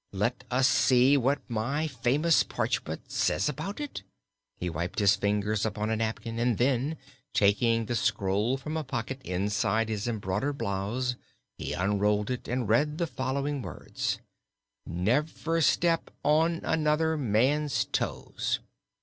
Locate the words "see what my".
0.67-1.85